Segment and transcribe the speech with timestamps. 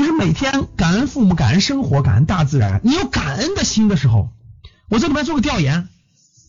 [0.00, 2.80] 其实每天感恩父母、感恩生活、感恩大自然。
[2.82, 4.32] 你有感恩的心的时候，
[4.88, 5.90] 我在里面做个调研，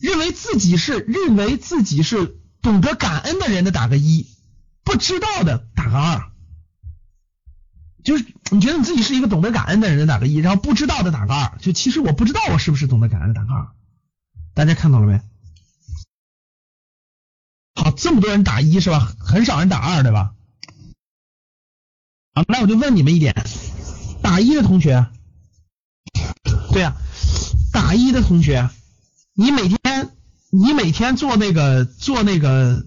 [0.00, 4.26] 认为自己是认为自己是懂得感恩的人的打个一，
[4.84, 6.32] 不知道的打个二。
[8.02, 11.58] 就是你觉得你自己是一个懂得感恩的人的打个一，然后不知道的打个二。
[11.60, 13.68] 就其实我不知道我是不是懂得感恩的打个二。
[14.54, 15.20] 大家看到了没？
[17.74, 19.12] 好，这么多人打一是吧？
[19.18, 20.32] 很少人打二对吧？
[22.62, 23.34] 我就问你们一点，
[24.22, 25.10] 打一的同学，
[26.72, 26.96] 对呀，
[27.72, 28.70] 打一的同学，
[29.34, 30.16] 你每天
[30.50, 32.86] 你每天做那个做那个，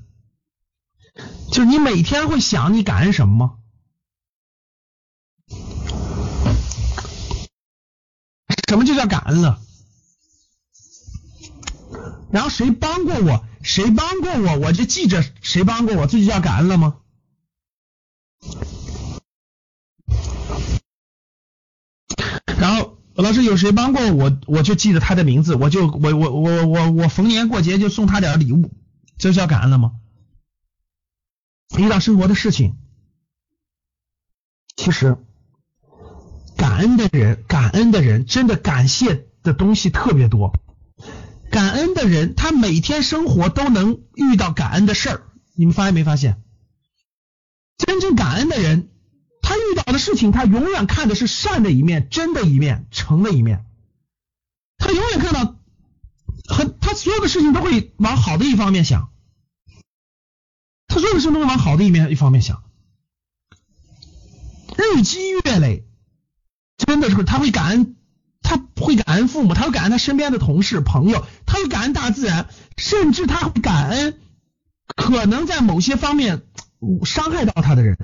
[1.51, 3.57] 就是你每天会想你感恩什么吗？
[8.69, 9.61] 什么就叫感恩了？
[12.31, 17.01] 然后谁帮过我，谁帮过我，我就记着谁帮过我，这就叫感恩了吗？
[22.57, 28.73] 然后老师有谁帮过我，我就记着他的名字，我就我我我我我逢年过节就送他点礼物，
[29.17, 29.93] 这叫感恩了吗？
[31.77, 32.75] 遇到生活的事情，
[34.75, 35.17] 其实
[36.57, 40.53] 感恩的人，感恩的人真的感谢的东西特别多。
[41.51, 45.21] 感恩的人，他每天生活都能遇到感恩的事儿，
[45.53, 46.43] 你们发现没发现？
[47.77, 48.89] 真正感恩的人。
[49.47, 53.63] 他遇到的事情，他永远看的是善的一面、真的一面、诚的一面。
[54.79, 55.55] 他永远看到，
[56.49, 59.09] 很他所有的事情都会往好的一方面想。
[60.87, 62.63] 他所有的事情都会往好的一面一方面想。
[64.77, 65.85] 日积月累，
[66.77, 67.95] 真的是他会感恩，
[68.41, 74.19] 他会感恩父母，他会感恩他身边的同事朋友，他会感恩大自然，甚至他会感恩
[74.95, 76.41] 可能在某些方面
[77.05, 77.99] 伤害到他的人。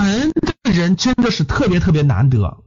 [0.00, 2.64] 感恩的人真的是特别特别难得，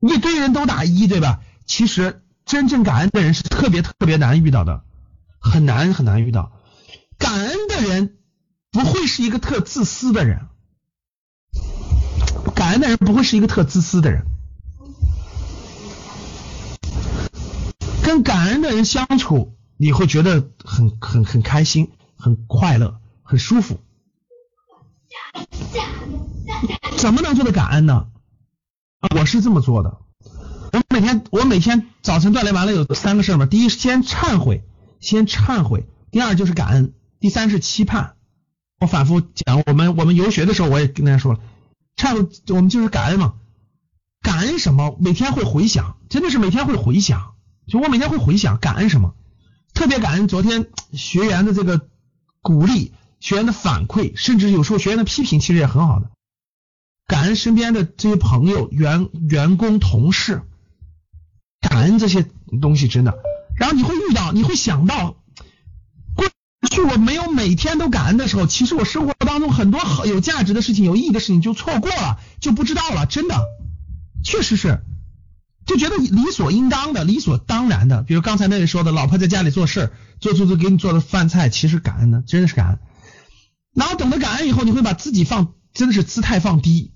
[0.00, 1.40] 一堆人都打一对吧？
[1.66, 4.82] 其实真正感恩的人是特别特别难遇到的，
[5.38, 6.50] 很难很难遇到。
[7.16, 8.18] 感恩的人
[8.72, 10.48] 不会是一个特自私的人，
[12.56, 14.24] 感恩的人不会是一个特自私的人。
[18.02, 23.78] 跟感恩的人相处，你会觉得很很很开心，很快乐，很舒服。
[26.98, 28.08] 怎么能做的感恩呢？
[29.14, 29.98] 我是这么做的。
[30.72, 33.46] 我每天我每天早晨锻炼完了有三个事儿嘛。
[33.46, 34.64] 第一，先忏悔，
[34.98, 36.88] 先忏悔；第二就是感恩；
[37.20, 38.16] 第三是期盼。
[38.80, 41.40] 我反复讲，我们我们游学的时候我也跟大家说了，
[41.96, 43.34] 忏悔我们就是感恩嘛。
[44.20, 44.96] 感恩什么？
[44.98, 47.34] 每天会回想，真的是每天会回想。
[47.68, 49.14] 就我每天会回想感恩什么，
[49.72, 51.88] 特别感恩昨天学员的这个
[52.42, 52.92] 鼓励。
[53.20, 56.10] 学员的反馈，甚至有时候学员的批评，其实也很好的。
[57.08, 60.42] 感恩身边的这些朋友、员员工、同事，
[61.60, 62.24] 感恩这些
[62.60, 63.18] 东西真的。
[63.56, 65.16] 然后你会遇到，你会想到，
[66.14, 66.28] 过
[66.70, 73.06] 去我没有每天都感恩的时候，其实我生活当中很多好有价值的事情、有意义的事情就错过了，就不知道了。
[73.06, 73.42] 真的，
[74.22, 74.82] 确实是，
[75.64, 78.02] 就觉得理所应当的、理所当然的。
[78.02, 82.78] 比如刚才那位说的，老婆在家里做事，做做做给你做的饭菜，其实感恩的，真的是感恩。
[83.74, 86.92] 然后懂得感恩以后，你会把自己放，真的是姿态放低，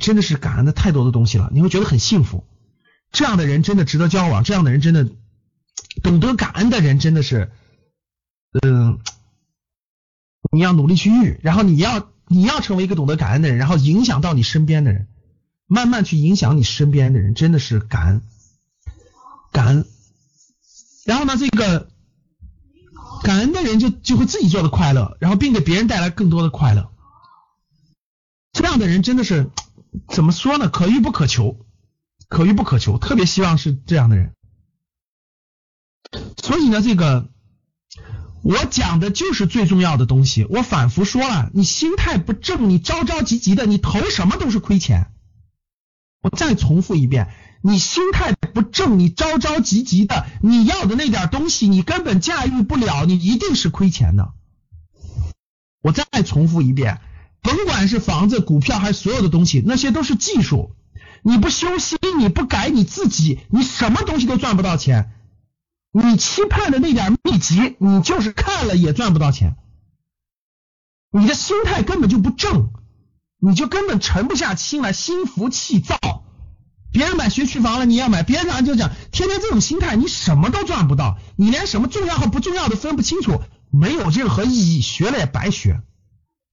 [0.00, 2.44] 真的是感恩的太多的东西了，你会觉得很幸福。
[3.12, 5.08] 这样的人真的值得交往，这样的人真的
[6.02, 7.52] 懂得感恩的人真的是，
[8.62, 8.98] 嗯，
[10.50, 15.06] 你要努力去遇，然后你要你要成为一个懂得感恩的人，然后影响到你身边的人，
[15.66, 18.22] 慢慢去影响你身边的人，真的是感恩，
[19.52, 19.86] 感恩。
[21.04, 21.88] 然后呢，这个。
[23.22, 26.90] 感恩的人就就会自己做的快乐，然后并给别人带来更多的快乐。
[28.52, 29.50] 这样的人真的是
[30.08, 30.68] 怎么说呢？
[30.68, 31.66] 可遇不可求，
[32.28, 32.98] 可遇不可求。
[32.98, 34.34] 特别希望是这样的人。
[36.42, 37.28] 所以呢，这个
[38.42, 40.44] 我讲的就是最重要的东西。
[40.44, 45.12] 我反复说了，你心态不正，你着着急急的，你投什么都是亏钱。
[46.22, 47.32] 我再重复一遍。
[47.62, 54.32] 你心态不正，你着着急急的，你要的那点东西你根本驾驭不了，你一定是亏钱的。
[55.82, 57.02] 我再重复一遍，
[57.42, 60.74] 甭管是房子、股票还是所有的东西，那些都是技术。
[61.22, 65.12] 你不修心，你不改你自己，你什么东西都赚不到钱。
[65.92, 69.56] 你期盼的那点秘籍，你就是看了也赚不到钱。
[71.10, 72.70] 你的心态根本就不正，
[73.38, 75.98] 你就根本沉不下心来，心浮气躁。
[76.92, 85.82] 别人买学区房了，你要买；别人就讲，天天这种心态，你什么都赚不到，你连什么重要和不重要的分不清楚，没有任何意义，学了也白学，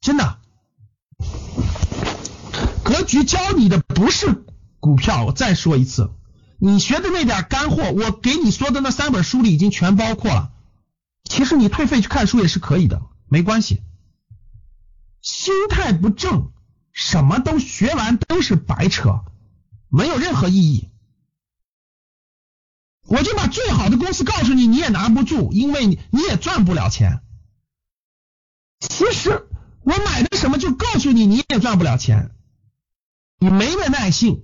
[0.01, 0.39] 真的。
[2.87, 4.45] 格局教你的不是
[4.79, 6.09] 股票，我再说一次，
[6.57, 10.53] 你学的那点干货，我给你说的那三本书里已经全包括了。
[11.25, 13.81] 其实你退费去看书也是可以的，没关系。
[15.21, 16.53] 心态不正，
[16.93, 19.19] 什么都学完都是白扯，
[19.89, 20.89] 没有任何意义。
[23.03, 27.21] 我就把最好的公司告诉你，你也拿不住，因为你你也赚不了钱。
[28.79, 29.45] 其实
[29.81, 32.31] 我买的什么就告诉你，你也赚不了钱。
[33.39, 34.43] 你没了耐性，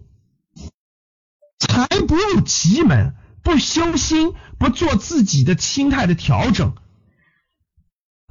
[1.58, 6.76] 财不入急门，不修心，不做自己的心态的调整，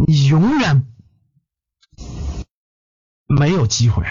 [0.07, 0.87] 你永远
[3.27, 4.05] 没有机会。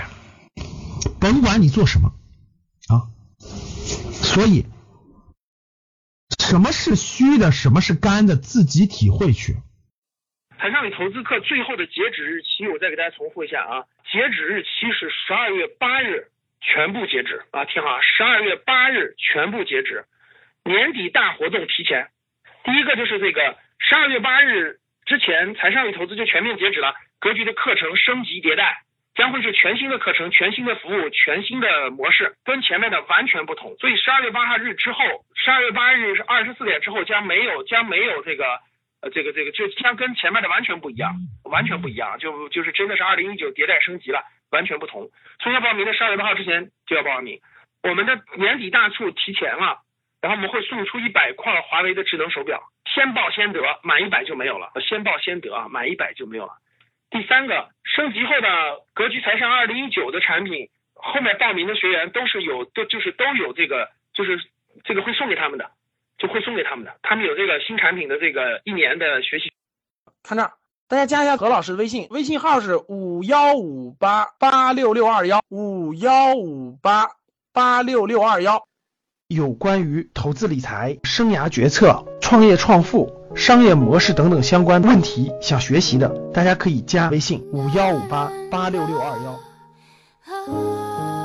[1.21, 2.13] 甭管你做什么
[2.89, 3.07] 啊，
[3.39, 4.65] 所以
[6.37, 9.55] 什么是虚的，什么是干的，自己体会去。
[10.59, 16.30] 财商与投资课最后的截止日期，我再给大家重复一下啊，截止日期是十二月八日。
[16.61, 17.65] 全部截止啊！
[17.65, 20.05] 听好，十二月八日全部截止，
[20.63, 22.07] 年底大活动提前。
[22.63, 26.93] 第一个就是这个十二月八日之前，财商与投资就全面截止了。
[27.19, 28.77] 格局的课程升级迭代，
[29.15, 33.75] 将会是全新的课程、全新的服务、全新的模式，跟前面的完全不同。
[33.79, 35.03] 所以十二月八号日之后，
[35.35, 38.59] 十二月八日是二十四点之后将没有将没有这个
[39.01, 44.23] 呃这个这个就将跟前面的完全不一样，完全不一样，就就是真的是二零一九迭代升级了。
[44.51, 45.09] 完全不同，
[45.41, 47.41] 所以要报名的十二月八号之前就要报名。
[47.83, 49.81] 我们的年底大促提前了，
[50.21, 54.71] 然后我们会送出一百块华为的智能手表，先报先得，满一百就没有了。
[54.87, 56.53] 先报先得啊，满一百就没有了。
[57.09, 64.39] 第三个，升级后的格局财商二零一九的产品，后面报名的学员都是有，都就是都有这个，就是
[64.83, 65.71] 这个会送给他们的，
[66.17, 69.51] 就会送给他们的，他们有这个新产品的这个一年的学习。
[70.23, 70.51] 看这儿。
[70.91, 77.07] 大家加一下何老师的微信，微信号是五幺五八八六六二幺五幺五八
[77.53, 78.65] 八六六二幺。
[79.29, 91.20] 有关于投资理财、生涯决策、创业创富、商业模式等等相关问题，想学习的，大家可以加微信五幺五八八六六二幺。